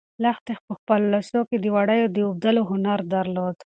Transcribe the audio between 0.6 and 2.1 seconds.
په خپلو لاسو کې د وړیو